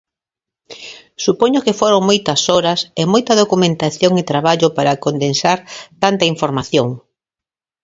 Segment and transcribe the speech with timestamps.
[1.25, 5.57] Supoño que foron moitas horas, e moita documentación e traballo para condensar
[6.03, 6.87] tanta información.